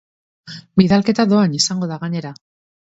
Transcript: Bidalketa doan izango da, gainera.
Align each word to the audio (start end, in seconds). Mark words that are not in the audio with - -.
Bidalketa 0.81 1.27
doan 1.35 1.57
izango 1.61 1.95
da, 1.95 2.03
gainera. 2.07 2.35